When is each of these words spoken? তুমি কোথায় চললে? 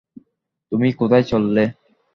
তুমি 0.71 0.87
কোথায় 0.93 1.25
চললে? 1.31 1.63